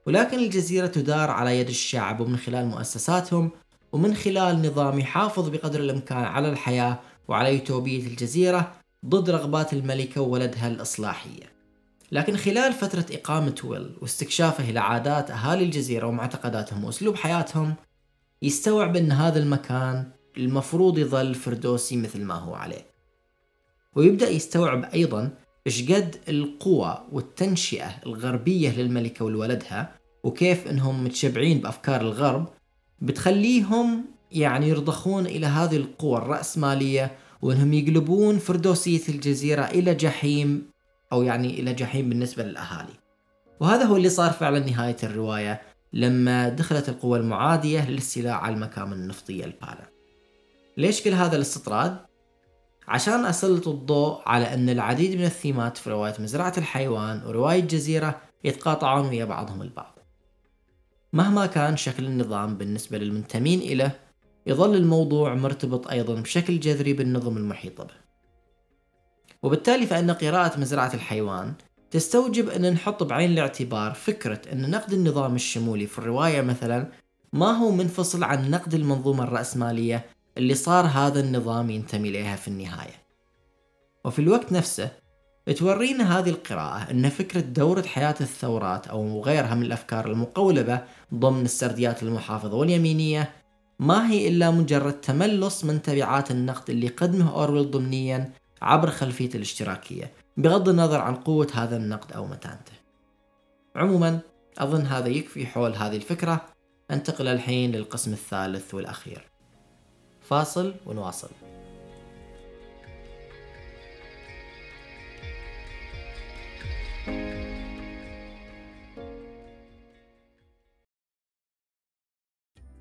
[0.06, 3.50] ولكن الجزيرة تدار على يد الشعب ومن خلال مؤسساتهم
[3.92, 8.72] ومن خلال نظام يحافظ بقدر الإمكان على الحياة وعلى يوتوبية الجزيرة
[9.06, 11.52] ضد رغبات الملكة وولدها الإصلاحية.
[12.12, 17.74] لكن خلال فترة إقامة ويل واستكشافه لعادات أهالي الجزيرة ومعتقداتهم وأسلوب حياتهم
[18.42, 22.86] يستوعب أن هذا المكان المفروض يظل فردوسي مثل ما هو عليه.
[23.94, 25.30] ويبدأ يستوعب أيضا
[25.66, 29.94] إيش قد القوى والتنشئة الغربية للملكة ولولدها
[30.24, 32.48] وكيف أنهم متشبعين بأفكار الغرب
[33.00, 40.70] بتخليهم يعني يرضخون إلى هذه القوى الرأسمالية وأنهم يقلبون فردوسية الجزيرة إلى جحيم
[41.12, 42.92] أو يعني إلى جحيم بالنسبة للأهالي
[43.60, 45.60] وهذا هو اللي صار فعلا نهاية الرواية
[45.92, 49.90] لما دخلت القوى المعادية للاستيلاء على المكامن النفطية البالا
[50.76, 51.96] ليش كل هذا الاستطراد؟
[52.90, 59.08] عشان أسلط الضوء على أن العديد من الثيمات في رواية مزرعة الحيوان ورواية جزيرة يتقاطعون
[59.08, 59.98] ويا بعضهم البعض.
[61.12, 64.00] مهما كان شكل النظام بالنسبة للمنتمين إليه
[64.46, 67.94] يظل الموضوع مرتبط أيضا بشكل جذري بالنظم المحيطة به.
[69.42, 71.54] وبالتالي فإن قراءة مزرعة الحيوان
[71.90, 76.88] تستوجب أن نحط بعين الاعتبار فكرة أن نقد النظام الشمولي في الرواية مثلا
[77.32, 80.06] ما هو منفصل عن نقد المنظومة الرأسمالية
[80.40, 82.94] اللي صار هذا النظام ينتمي إليها في النهاية.
[84.04, 84.90] وفي الوقت نفسه
[85.56, 90.82] تورينا هذه القراءة أن فكرة دورة حياة الثورات أو غيرها من الأفكار المقولبة
[91.14, 93.32] ضمن السرديات المحافظة واليمينية
[93.78, 100.12] ما هي إلا مجرد تملص من تبعات النقد اللي قدمه أورويل ضمنيا عبر خلفية الاشتراكية
[100.36, 102.72] بغض النظر عن قوة هذا النقد أو متانته.
[103.76, 104.18] عموما
[104.58, 106.44] أظن هذا يكفي حول هذه الفكرة.
[106.90, 109.29] أنتقل الحين للقسم الثالث والأخير.
[110.30, 111.28] فاصل ونواصل.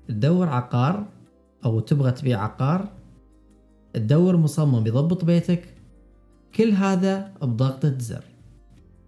[0.08, 1.06] تدور عقار
[1.64, 2.88] أو تبغى تبيع عقار
[3.94, 5.74] تدور مصمم يضبط بيتك
[6.54, 8.24] كل هذا بضغطة زر.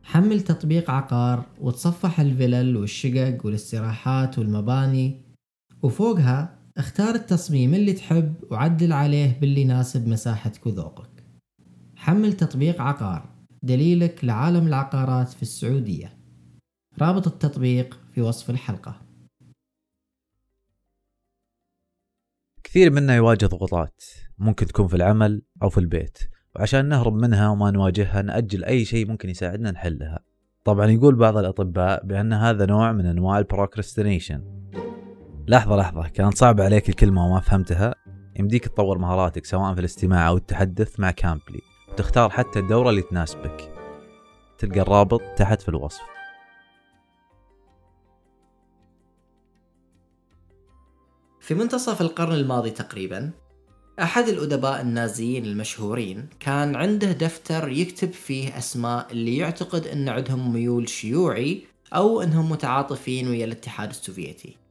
[0.02, 5.20] حمل تطبيق عقار وتصفح الفلل والشقق والاستراحات والمباني
[5.82, 11.24] وفوقها اختار التصميم اللي تحب وعدل عليه باللي يناسب مساحتك وذوقك.
[11.96, 13.28] حمل تطبيق عقار
[13.62, 16.18] دليلك لعالم العقارات في السعودية.
[17.00, 19.02] رابط التطبيق في وصف الحلقة.
[22.64, 24.02] كثير منا يواجه ضغوطات
[24.38, 26.18] ممكن تكون في العمل أو في البيت.
[26.56, 30.18] وعشان نهرب منها وما نواجهها نأجل أي شيء ممكن يساعدنا نحلها.
[30.64, 34.62] طبعا يقول بعض الأطباء بأن هذا نوع من أنواع البروكرستينيشن
[35.48, 36.08] لحظة لحظة.
[36.08, 37.94] كانت صعبة عليك الكلمة وما فهمتها.
[38.38, 43.72] يمديك تطور مهاراتك سواء في الاستماع أو التحدث مع كامبلي وتختار حتى الدورة اللي تناسبك.
[44.58, 46.00] تلقى الرابط تحت في الوصف.
[51.40, 53.30] في منتصف القرن الماضي تقريبا
[54.02, 60.88] أحد الأدباء النازيين المشهورين كان عنده دفتر يكتب فيه أسماء اللي يعتقد أن عندهم ميول
[60.88, 64.61] شيوعي أو أنهم متعاطفين ويا الاتحاد السوفيتي.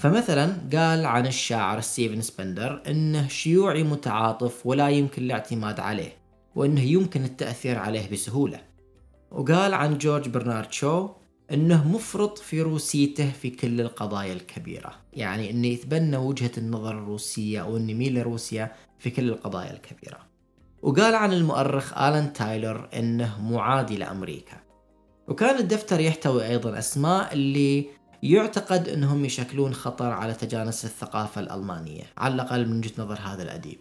[0.00, 6.16] فمثلا قال عن الشاعر ستيفن سبندر أنه شيوعي متعاطف ولا يمكن الاعتماد عليه
[6.54, 8.60] وأنه يمكن التأثير عليه بسهولة.
[9.30, 11.08] وقال عن جورج برنارد شو
[11.52, 14.92] إنه مفرط في روسيته في كل القضايا الكبيرة.
[15.12, 20.18] يعني إنه يتبنى وجهة النظر الروسية أو إنه يميل لروسيا في كل القضايا الكبيرة.
[20.82, 24.56] وقال عن المؤرخ آلان تايلر إنه معادي لأمريكا.
[25.28, 32.34] وكان الدفتر يحتوي أيضا أسماء اللي يعتقد إنهم يشكلون خطر على تجانس الثقافة الألمانية على
[32.34, 33.78] الأقل من وجهة نظر هذا الأديب.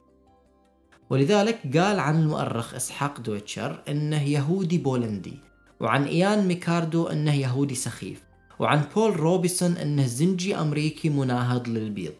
[1.09, 5.39] ولذلك قال عن المؤرخ إسحاق دويتشر إنه يهودي بولندي
[5.79, 8.23] وعن إيان ميكاردو أنه يهودي سخيف
[8.59, 12.13] وعن بول روبيسون أنه زنجي أمريكي مناهض للبيض.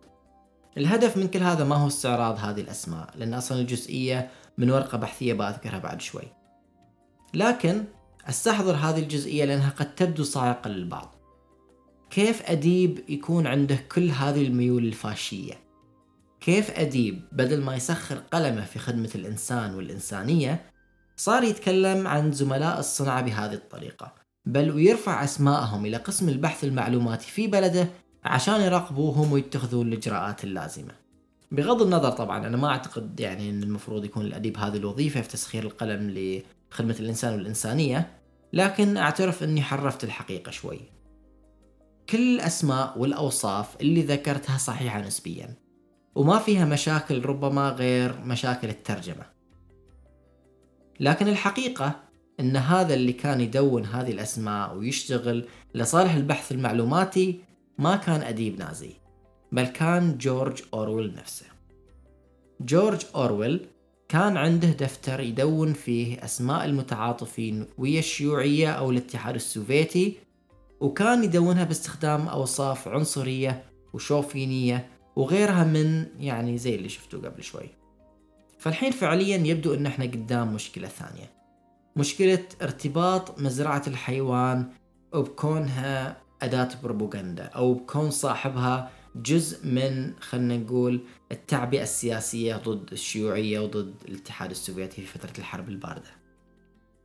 [0.78, 5.34] الهدف من كل هذا ما هو استعراض هذه الأسماء لأن أصلا الجزئية من ورقة بحثية
[5.34, 6.24] بأذكرها بعد شوي.
[7.34, 7.84] لكن
[8.30, 11.19] أستحضر هذه الجزئية لأنها قد تبدو صاعقة للبعض.
[12.10, 15.54] كيف أديب يكون عنده كل هذه الميول الفاشية؟
[16.42, 20.62] كيف أديب بدل ما يسخر قلمه في خدمة الإنسان والإنسانية
[21.16, 24.14] صار يتكلم عن زملاء الصنعة بهذه الطريقة
[24.46, 27.88] بل ويرفع أسماءهم إلى قسم البحث المعلوماتي في بلده
[28.24, 30.94] عشان يراقبوهم ويتخذوا الإجراءات اللازمة.
[31.52, 35.64] بغض النظر طبعا أنا ما أعتقد يعني أن المفروض يكون الأديب هذه الوظيفة في تسخير
[35.64, 38.12] القلم لخدمة الإنسان والإنسانية
[38.54, 40.99] لكن أعترف أني حرفت الحقيقة شوي.
[42.12, 45.56] كل الأسماء والأوصاف اللي ذكرتها صحيحة نسبيا
[46.16, 49.26] وما فيها مشاكل ربما غير مشاكل الترجمة.
[51.00, 51.96] لكن الحقيقة
[52.40, 55.46] أن هذا اللي كان يدون هذه الأسماء ويشتغل
[55.76, 57.40] لصالح البحث المعلوماتي
[57.78, 58.92] ما كان أديب نازي
[59.52, 61.46] بل كان جورج أورويل نفسه.
[62.62, 63.66] جورج أورويل
[64.08, 70.29] كان عنده دفتر يدون فيه أسماء المتعاطفين ويا الشيوعية أو الاتحاد السوفيتي
[70.80, 73.64] وكان يدونها باستخدام أوصاف عنصرية
[73.94, 77.70] وشوفينية وغيرها من يعني زي اللي شفتوه قبل شوي.
[78.60, 81.32] فالحين فعليا يبدو إن إحنا قدام مشكلة ثانية.
[81.96, 84.70] مشكلة ارتباط مزرعة الحيوان
[85.14, 93.96] وبكونها أداة بروباغندا أو بكون صاحبها جزء من خلينا نقول التعبئة السياسية ضد الشيوعية وضد
[94.08, 96.19] الاتحاد السوفيتي في فترة الحرب الباردة.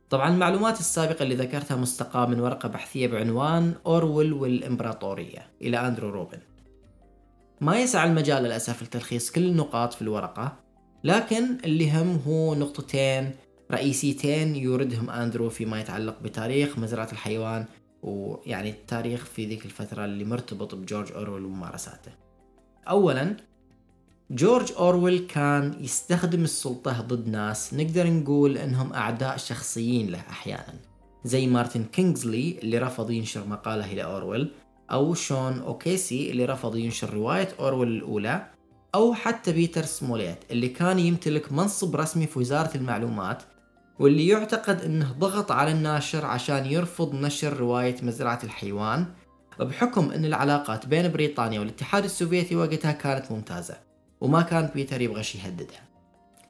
[0.09, 6.39] طبعا المعلومات السابقة اللي ذكرتها مستقاة من ورقة بحثية بعنوان أورويل والإمبراطورية إلى أندرو روبن.
[7.61, 10.57] ما يسع المجال للأسف لتلخيص كل النقاط في الورقة
[11.03, 13.31] لكن اللي يهم هو نقطتين
[13.71, 17.65] رئيسيتين يوردهم أندرو فيما يتعلق بتاريخ مزرعة الحيوان
[18.03, 22.11] ويعني التاريخ في ذيك الفترة اللي مرتبط بجورج أورويل وممارساته.
[22.89, 23.37] أولا
[24.31, 30.73] جورج أورويل كان يستخدم السلطة ضد ناس نقدر نقول إنهم أعداء شخصيين له أحيانا
[31.23, 34.51] زي مارتن كينغزلي اللي رفض ينشر مقالة إلى أورويل
[34.91, 38.45] أو شون أوكيسي اللي رفض ينشر رواية أورويل الأولى
[38.95, 43.43] أو حتى بيتر سموليت اللي كان يمتلك منصب رسمي في وزارة المعلومات
[43.99, 49.05] واللي يعتقد أنه ضغط على الناشر عشان يرفض نشر رواية مزرعة الحيوان
[49.59, 53.84] بحكم أن العلاقات بين بريطانيا والاتحاد السوفيتي وقتها كانت ممتازة.
[54.21, 55.81] وما كان بيتر يبغى شي يهددها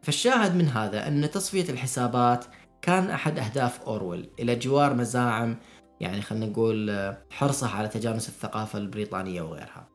[0.02, 2.46] فالشاهد من هذا أن تصفية الحسابات
[2.82, 5.58] كان أحد أهداف أورويل إلى جوار مزاعم
[6.00, 9.88] يعني خلينا نقول حرصه على تجانس الثقافة البريطانية وغيرها.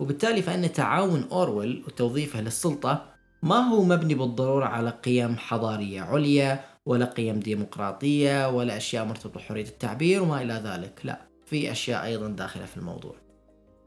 [0.00, 3.04] وبالتالي فإن تعاون أورويل وتوظيفه للسلطة
[3.42, 9.64] ما هو مبني بالضرورة على قيم حضارية عليا ولا قيم ديمقراطية ولا أشياء مرتبطة بحرية
[9.64, 11.00] التعبير وما إلى ذلك.
[11.04, 13.14] لا في أشياء أيضا داخلة في الموضوع.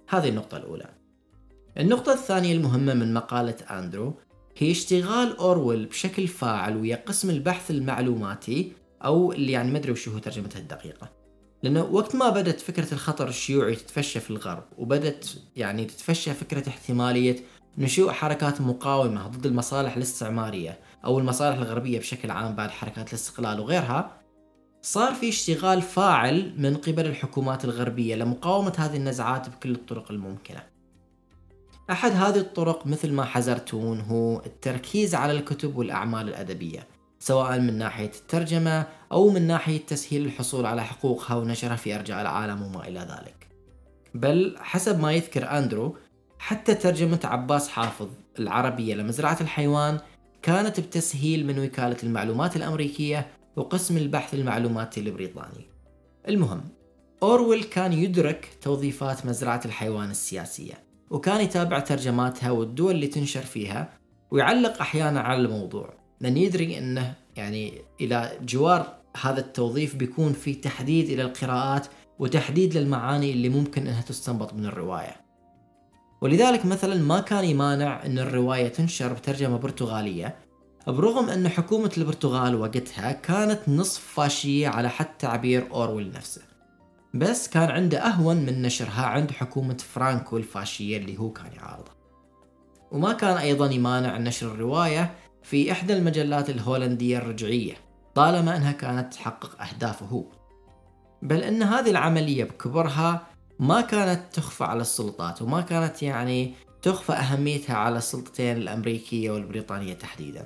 [0.09, 1.04] هذه النقطة الأولى.
[1.77, 4.13] النقطة الثانية المهمة من مقالة أندرو
[4.57, 8.71] هي اشتغال أورويل بشكل فاعل ويا قسم البحث المعلوماتي
[9.05, 11.09] أو اللي يعني ما أدري وش هو ترجمتها الدقيقة
[11.63, 17.35] لأنه وقت ما بدأت فكرة الخطر الشيوعي تتفشى في الغرب وبدأت يعني تتفشى فكرة احتمالية
[17.77, 24.21] نشوء حركات مقاومة ضد المصالح الاستعمارية أو المصالح الغربية بشكل عام بعد حركات الاستقلال وغيرها
[24.81, 30.74] صار في اشتغال فاعل من قبل الحكومات الغربية لمقاومة هذه النزعات بكل الطرق الممكنة.
[31.91, 36.87] أحد هذه الطرق مثل ما حذرتون هو التركيز على الكتب والأعمال الأدبية
[37.19, 42.61] سواء من ناحية الترجمة أو من ناحية تسهيل الحصول على حقوقها ونشرها في أرجاء العالم
[42.61, 43.47] وما إلى ذلك.
[44.13, 45.97] بل حسب ما يذكر أندرو
[46.39, 49.99] حتى ترجمة عباس حافظ العربية لمزرعة الحيوان
[50.41, 55.67] كانت بتسهيل من وكالة المعلومات الأمريكية وقسم البحث المعلوماتي البريطاني.
[56.27, 56.61] المهم
[57.23, 60.84] أورويل كان يدرك توظيفات مزرعة الحيوان السياسية.
[61.09, 63.89] وكان يتابع ترجماتها والدول اللي تنشر فيها
[64.31, 65.93] ويعلق أحيانا على الموضوع.
[66.21, 71.87] لأن يدري أنه يعني إلى جوار هذا التوظيف بيكون في تحديد إلى القراءات
[72.19, 75.15] وتحديد للمعاني اللي ممكن أنها تستنبط من الرواية.
[76.21, 80.35] ولذلك مثلا ما كان يمانع أن الرواية تنشر بترجمة برتغالية
[80.87, 86.41] برغم أن حكومة البرتغال وقتها كانت نصف فاشية على حد تعبير أورويل نفسه.
[87.15, 91.95] بس كان عنده أهون من نشرها عند حكومة فرانكو الفاشية اللي هو كان يعارضها
[92.91, 97.73] وما كان أيضا يمانع نشر الرواية في إحدى المجلات الهولندية الرجعية
[98.15, 100.05] طالما أنها كانت تحقق أهدافه.
[100.05, 100.23] هو
[101.21, 103.27] بل أن هذه العملية بكبرها
[103.59, 110.45] ما كانت تخفى على السلطات وما كانت يعني تخفى أهميتها على السلطتين الأمريكية والبريطانية تحديدا.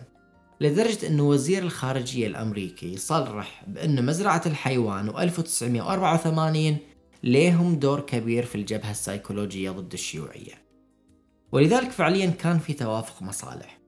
[0.62, 6.80] لدرجة أن وزير الخارجية الأمريكي صرح بأن مزرعة الحيوان و1984
[7.24, 10.54] ليهم دور كبير في الجبهة السيكولوجية ضد الشيوعية.
[11.52, 13.80] ولذلك فعليا كان في توافق مصالح.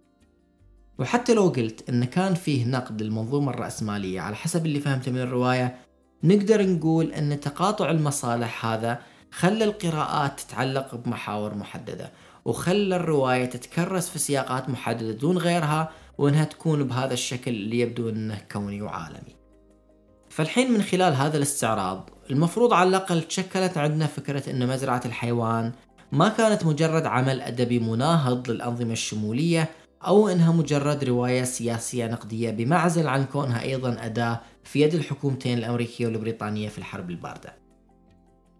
[1.00, 5.76] وحتى لو قلت أن كان فيه نقد للمنظومة الرأسمالية على حسب اللي فهمته من الرواية
[6.24, 12.12] نقدر نقول أن تقاطع المصالح هذا خلى القراءات تتعلق بمحاور محددة
[12.46, 18.42] وخلى الرواية تتكرس في سياقات محددة دون غيرها وإنها تكون بهذا الشكل اللي يبدو إنه
[18.52, 19.36] كوني وعالمي.
[20.30, 25.72] فالحين من خلال هذا الاستعراض المفروض على الأقل تشكلت عندنا فكرة إن مزرعة الحيوان
[26.12, 29.70] ما كانت مجرد عمل أدبي مناهض للأنظمة الشمولية
[30.08, 36.06] أو إنها مجرد رواية سياسية نقدية بمعزل عن كونها أيضا أداة في يد الحكومتين الأمريكية
[36.06, 37.56] والبريطانية في الحرب الباردة.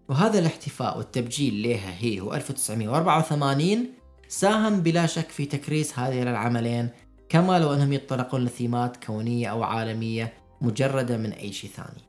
[0.10, 3.86] وهذا الاحتفاء والتبجيل لها هي هو 1984
[4.28, 6.90] ساهم بلا شك في تكريس هذين العملين
[7.32, 12.04] كما لو أنهم يتطرقون لثيمات كونية أو عالمية مجردة من أي شيء ثاني.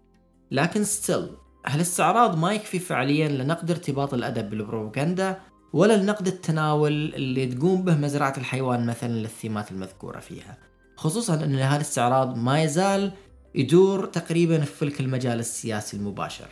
[0.50, 1.28] لكن ستيل
[1.66, 5.40] هالاستعراض ما يكفي فعليا لنقد ارتباط الأدب بالبروباغندا
[5.72, 10.58] ولا لنقد التناول اللي تقوم به مزرعة الحيوان مثلا للثيمات المذكورة فيها.
[10.96, 13.12] خصوصا أن هذا الاستعراض ما يزال
[13.54, 16.48] يدور تقريبا في فلك المجال السياسي المباشر.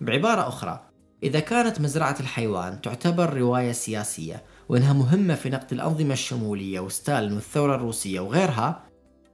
[0.00, 0.90] بعبارة أخرى
[1.22, 7.74] إذا كانت مزرعة الحيوان تعتبر رواية سياسية وإنها مهمة في نقد الأنظمة الشمولية وستالين والثورة
[7.74, 8.82] الروسية وغيرها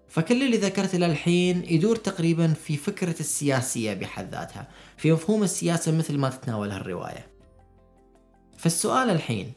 [0.09, 5.99] فكل اللي ذكرت له الحين يدور تقريبا في فكرة السياسية بحد ذاتها في مفهوم السياسة
[5.99, 7.27] مثل ما تتناولها الرواية
[8.57, 9.53] فالسؤال الحين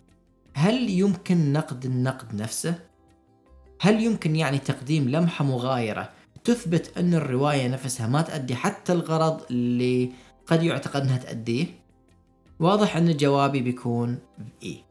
[0.53, 2.79] هل يمكن نقد النقد نفسه؟
[3.81, 6.09] هل يمكن يعني تقديم لمحة مغايرة
[6.43, 10.11] تثبت أن الرواية نفسها ما تأدي حتى الغرض اللي
[10.47, 11.65] قد يعتقد أنها تأديه؟
[12.59, 14.88] واضح أن جوابي بيكون بإيه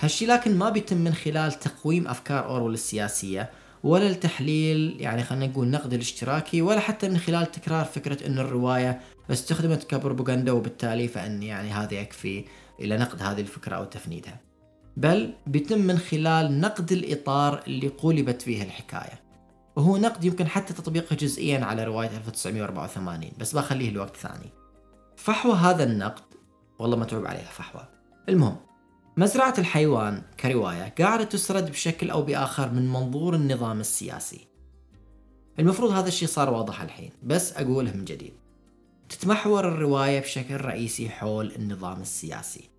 [0.00, 3.50] هالشي لكن ما بيتم من خلال تقويم أفكار أورول السياسية
[3.84, 9.00] ولا التحليل يعني خلينا نقول نقد الاشتراكي ولا حتى من خلال تكرار فكرة أن الرواية
[9.30, 12.44] استخدمت كبروباغندا وبالتالي فأن يعني هذا يكفي
[12.80, 14.40] إلى نقد هذه الفكرة أو تفنيدها.
[14.96, 19.20] بل بيتم من خلال نقد الإطار اللي قولبت فيه الحكاية.
[19.76, 24.50] وهو نقد يمكن حتى تطبيقه جزئيا على رواية 1984 بس بخليه لوقت ثاني.
[25.16, 26.22] فحوى هذا النقد
[26.78, 27.88] والله متعوب عليها فحوى.
[28.28, 28.56] المهم
[29.16, 34.46] مزرعة الحيوان كرواية قاعدة تسرد بشكل أو بآخر من منظور النظام السياسي.
[35.58, 38.32] المفروض هذا الشيء صار واضح الحين بس أقوله من جديد.
[39.08, 42.70] تتمحور الرواية بشكل رئيسي حول النظام السياسي.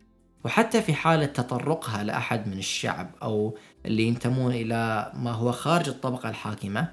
[0.45, 6.29] وحتى في حالة تطرقها لأحد من الشعب أو اللي ينتمون إلى ما هو خارج الطبقة
[6.29, 6.91] الحاكمة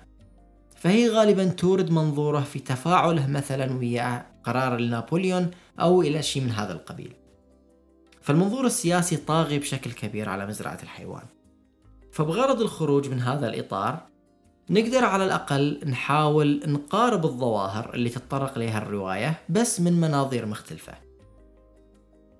[0.76, 5.50] فهي غالبا تورد منظوره في تفاعله مثلا ويا قرار نابليون
[5.80, 7.21] أو إلى شيء من هذا القبيل.
[8.22, 11.22] فالمنظور السياسي طاغي بشكل كبير على مزرعة الحيوان.
[12.12, 14.06] فبغرض الخروج من هذا الإطار
[14.70, 20.94] نقدر على الأقل نحاول نقارب الظواهر اللي تتطرق لها الرواية بس من مناظير مختلفة.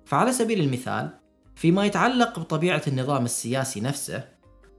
[0.05, 1.09] فعلى سبيل المثال
[1.55, 4.23] فيما يتعلق بطبيعة النظام السياسي نفسه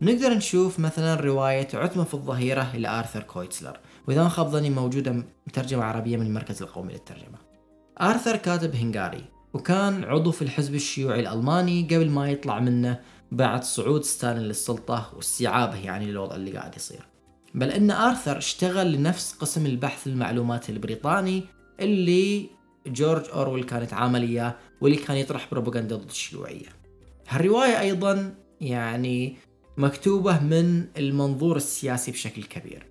[0.02, 3.78] نقدر نشوف مثلا رواية عتمة في الظهيرة لآرثر كويتسلر
[4.08, 7.38] وإذا ما خاب ظني موجودة مترجمة عربية من المركز القومي للترجمة.
[8.00, 13.00] آرثر كاتب هنغاري وكان عضو في الحزب الشيوعي الألماني قبل ما يطلع منه
[13.32, 17.06] بعد صعود ستالين للسلطة واستيعابه يعني للوضع اللي قاعد يصير.
[17.54, 21.44] بل أن آرثر اشتغل لنفس قسم البحث المعلوماتي البريطاني
[21.80, 22.46] اللي
[22.86, 26.68] جورج أورويل كان يتعامل إياه واللي كان يطرح بروباغندا ضد الشيوعية.
[27.28, 29.36] هالرواية أيضا يعني
[29.76, 32.86] مكتوبة من المنظور السياسي بشكل كبير.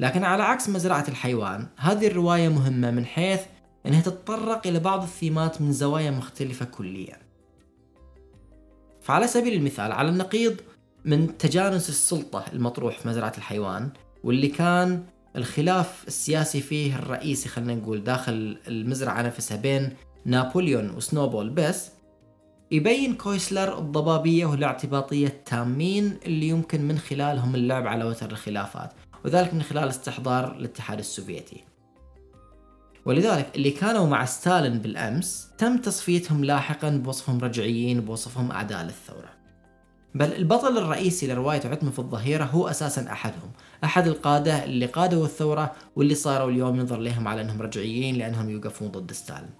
[0.00, 3.40] لكن على عكس مزرعة الحيوان هذه الرواية مهمة من حيث
[3.86, 7.18] أنها تتطرق إلى بعض الثيمات من زوايا مختلفة كليا.
[9.00, 10.56] فعلى سبيل المثال على النقيض
[11.04, 13.90] من تجانس السلطة المطروح في مزرعة الحيوان
[14.24, 15.04] واللي كان
[15.36, 19.92] الخلاف السياسي فيه الرئيسي خلينا نقول داخل المزرعة نفسها بين
[20.24, 21.50] نابليون وسنوبول.
[21.50, 21.90] بس
[22.70, 28.92] يبين كويسلر الضبابية والاعتباطية التامين اللي يمكن من خلالهم اللعب على وتر الخلافات
[29.24, 31.64] وذلك من خلال استحضار الاتحاد السوفيتي.
[33.06, 39.30] ولذلك اللي كانوا مع ستالين بالأمس تم تصفيتهم لاحقا بوصفهم رجعيين بوصفهم أعداء للثورة.
[40.14, 43.50] بل البطل الرئيسي لرواية عتمة في الظهيرة هو أساسا أحدهم
[43.84, 48.88] أحد القادة اللي قادوا الثورة واللي صاروا اليوم ينظر لهم على أنهم رجعيين لأنهم يوقفون
[48.88, 49.50] ضد ستالين.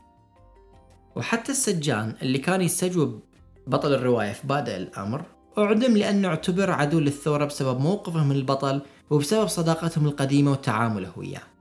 [1.17, 3.21] وحتى السجان اللي كان يستجوب
[3.67, 5.23] بطل الرواية في بادئ الأمر
[5.59, 11.56] أعدم لأنه اعتبر عدو للثورة بسبب موقفه من البطل وبسبب صداقتهم القديمة وتعامله وياه.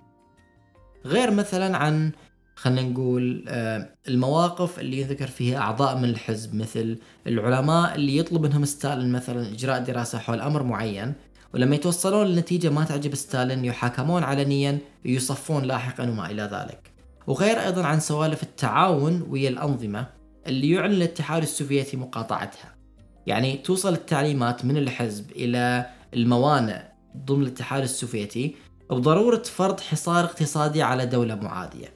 [1.05, 2.11] غير مثلا عن
[2.55, 6.97] خلينا نقول آه، المواقف اللي يذكر فيها أعضاء من الحزب مثل
[7.27, 11.13] العلماء اللي يطلب منهم ستالين مثلا إجراء دراسة حول أمر معين
[11.53, 16.91] ولما يتوصلون لنتيجة ما تعجب ستالين يحاكمون علنيا ويصفون لاحقا وما إلى ذلك.
[17.27, 20.07] وغير أيضا عن سوالف التعاون ويا الأنظمة
[20.47, 22.75] اللي يعلن الاتحاد السوفيتي مقاطعتها.
[23.27, 26.81] يعني توصل التعليمات من الحزب إلى الموانئ
[27.25, 28.55] ضمن الاتحاد السوفيتي
[28.89, 31.93] بضرورة فرض حصار اقتصادي على دولة معادية.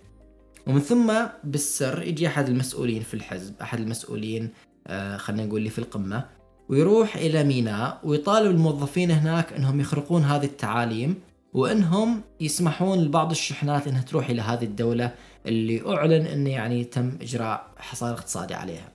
[0.68, 1.14] ومن ثم
[1.44, 4.50] بالسر يجي أحد المسؤولين في الحزب أحد المسؤولين
[4.88, 6.26] آه خلينا نقول اللي في القمة
[6.70, 11.16] ويروح إلى ميناء ويطالب الموظفين هناك أنهم يخرقون هذه التعاليم
[11.54, 15.12] وأنهم يسمحون لبعض الشحنات أنها تروح إلى هذه الدولة
[15.46, 18.92] اللي أعلن أنه يعني تم إجراء حصار اقتصادي عليها.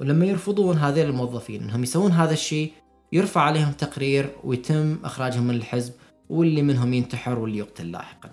[0.00, 2.72] ولما يرفضون هذين الموظفين أنهم يسوون هذا الشيء
[3.12, 5.92] يرفع عليهم تقرير ويتم إخراجهم من الحزب
[6.28, 8.30] واللي منهم ينتحر واللي يقتل لاحقا.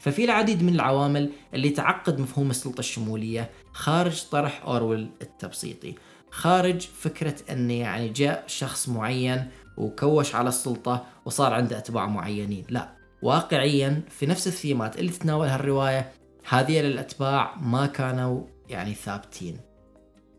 [0.00, 5.94] ففي العديد من العوامل اللي تعقد مفهوم السلطة الشمولية خارج طرح أورويل التبسيطي
[6.30, 12.64] خارج فكرة أن يعني جاء شخص معين وكوش على السلطة وصار عنده أتباع معينين.
[12.70, 12.88] لا
[13.22, 16.12] واقعيا في نفس الثيمات اللي تتناولها الرواية
[16.48, 19.58] هذه الأتباع ما كانوا يعني ثابتين.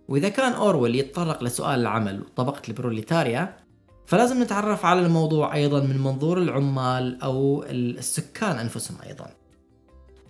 [0.08, 3.58] وإذا كان أورويل يتطرق لسؤال العمل وطبقة البروليتاريا
[4.06, 9.28] فلازم نتعرف على الموضوع أيضا من منظور العمال أو السكان أنفسهم أيضا.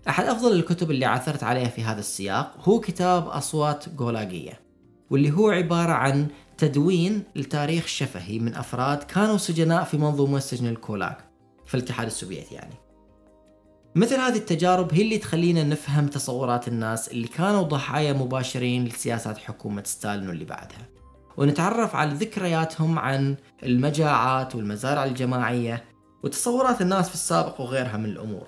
[0.10, 4.60] أحد أفضل الكتب اللي عثرت عليها في هذا السياق هو كتاب أصوات جولاجية
[5.10, 11.18] واللي هو عبارة عن تدوين لتاريخ شفهي من أفراد كانوا سجناء في منظومة سجن الكولاك
[11.66, 12.76] في الاتحاد السوفيتي يعني.
[13.96, 19.84] مثل هذه التجارب هي اللي تخلينا نفهم تصورات الناس اللي كانوا ضحايا مباشرين لسياسات حكومة
[19.86, 20.93] ستالين واللي بعدها.
[21.38, 25.84] ونتعرف على ذكرياتهم عن المجاعات والمزارع الجماعية
[26.24, 28.48] وتصورات الناس في السابق وغيرها من الأمور.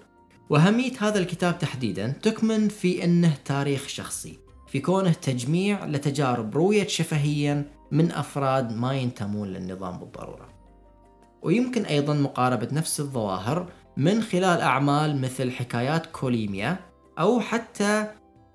[0.50, 7.66] وأهمية هذا الكتاب تحديدا تكمن في أنه تاريخ شخصي في كونه تجميع لتجارب رويت شفهيا
[7.92, 10.50] من أفراد ما ينتمون للنظام بالضرورة.
[11.42, 13.68] ويمكن أيضا مقاربة نفس الظواهر
[13.98, 16.78] من خلال أعمال مثل حكايات كوليميا
[17.20, 18.08] أو حتى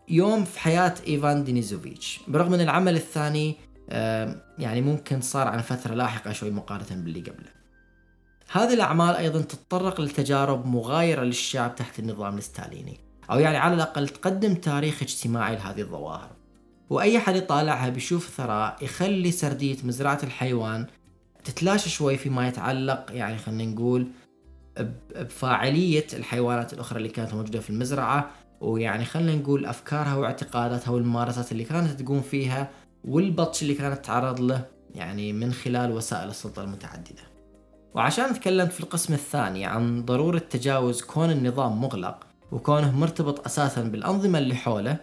[0.09, 3.57] يوم في حياة إيفان دينيزوفيتش برغم أن العمل الثاني
[4.59, 7.51] يعني ممكن صار عن فترة لاحقة شوي مقارنة باللي قبله.
[8.53, 14.55] هذه الأعمال أيضا تتطرق لتجارب مغايرة للشعب تحت النظام الستاليني أو يعني على الأقل تقدم
[14.55, 16.31] تاريخ اجتماعي لهذه الظواهر.
[16.91, 20.87] وأي حد يطالعها بيشوف ثراء يخلي سردية مزرعة الحيوان
[21.45, 24.07] تتلاشى شوي فيما يتعلق يعني خلينا نقول
[25.17, 28.31] بفاعلية الحيوانات الأخرى اللي كانت موجودة في المزرعة
[28.61, 32.71] ويعني خلينا نقول أفكارها واعتقاداتها والممارسات اللي كانت تقوم فيها
[33.05, 37.23] والبطش اللي كانت تتعرض له يعني من خلال وسائل السلطة المتعددة.
[37.95, 44.39] وعشان تكلمت في القسم الثاني عن ضرورة تجاوز كون النظام مغلق وكونه مرتبط أساسا بالأنظمة
[44.39, 44.97] اللي حوله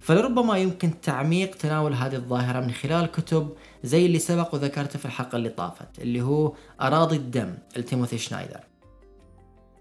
[0.00, 3.52] فلربما يمكن تعميق تناول هذه الظاهرة من خلال كتب
[3.84, 8.60] زي اللي سبق وذكرته في الحلقة اللي طافت اللي هو أراضي الدم لتيموثي شنايدر.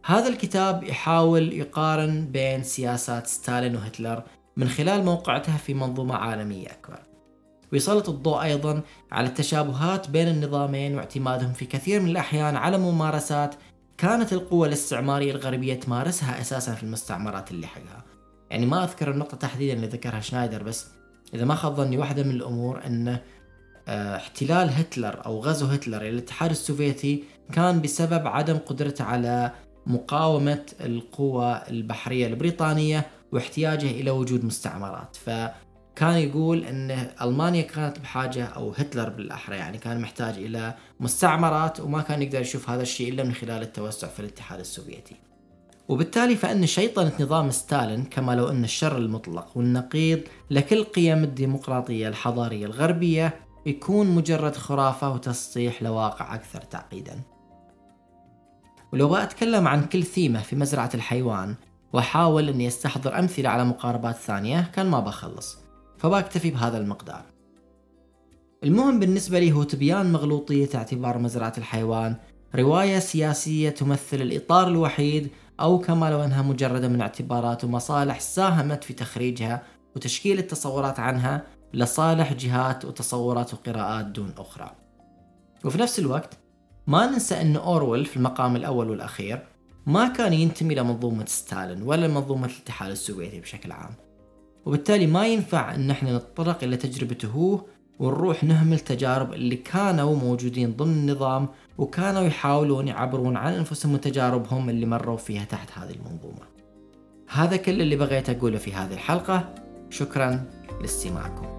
[0.05, 4.23] هذا الكتاب يحاول يقارن بين سياسات ستالين وهتلر
[4.57, 7.08] من خلال موقعتها في منظومة عالمية أكبر.
[7.73, 13.55] ويسلط الضوء أيضا على التشابهات بين النظامين واعتمادهم في كثير من الأحيان على ممارسات
[13.97, 18.03] كانت القوى الاستعمارية الغربية تمارسها أساسا في المستعمرات اللي حقها.
[18.49, 20.87] يعني ما أذكر النقطة تحديدا اللي ذكرها شنايدر بس
[21.33, 23.19] إذا ما خاب ظني واحدة من الأمور أن
[23.87, 29.51] آه، احتلال هتلر أو غزو هتلر إلى الاتحاد السوفيتي كان بسبب عدم قدرته على
[29.85, 35.15] مقاومة القوى البحرية البريطانية واحتياجه إلى وجود مستعمرات.
[35.15, 35.29] ف
[35.99, 42.01] كان يقول إن ألمانيا كانت بحاجة أو هتلر بالأحرى يعني كان محتاج إلى مستعمرات وما
[42.01, 45.15] كان يقدر يشوف هذا الشيء إلا من خلال التوسع في الاتحاد السوفيتي.
[45.89, 50.21] وبالتالي فإن شيطنة نظام ستالين كما لو أن الشر المطلق والنقيض
[50.51, 53.35] لكل قيم الديمقراطية الحضارية الغربية
[53.65, 57.21] يكون مجرد خرافة وتسطيح لواقع أكثر تعقيدا
[58.93, 61.55] ولو بأتكلم عن كل ثيمة في مزرعة الحيوان
[61.93, 65.68] وأحاول أني أستحضر أمثلة على مقاربات ثانية كان ما بخلص
[65.99, 67.25] فبكتفي بهذا المقدار.
[68.63, 72.15] المهم بالنسبة لي هو تبيان مغلوطية اعتبار مزرعة الحيوان
[72.55, 75.29] رواية سياسية تمثل الإطار الوحيد
[75.59, 79.63] أو كما لو أنها مجردة من اعتبارات ومصالح ساهمت في تخريجها
[79.95, 81.43] وتشكيل التصورات عنها
[81.73, 84.71] لصالح جهات وتصورات وقراءات دون أخرى.
[85.65, 86.37] وفي نفس الوقت
[86.87, 89.47] ما ننسى أن أورويل في المقام الأول والأخير
[89.85, 94.08] ما كان ينتمي لمنظومة ستالين ولا منظومة الاتحاد السوفيتي بشكل عام.
[94.65, 97.61] وبالتالي ما ينفع أن إحنا نتطرق إلى تجربته هو
[97.99, 101.47] ونروح نهمل تجارب اللي كانوا موجودين ضمن النظام
[101.77, 106.49] وكانوا يحاولون يعبرون عن أنفسهم وتجاربهم اللي مروا فيها تحت هذه المنظومة.
[107.29, 109.55] هذا كل اللي بغيت أقوله في هذه الحلقة.
[109.89, 110.45] شكرا
[110.81, 111.58] لاستماعكم.